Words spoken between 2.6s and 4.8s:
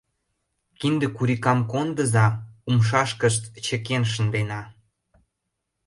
умшашкышт чыкен шындена.